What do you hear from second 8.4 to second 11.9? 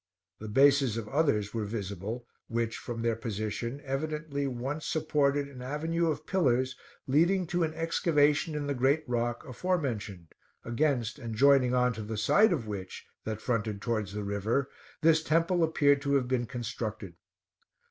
in the great rock aforementioned, against and joining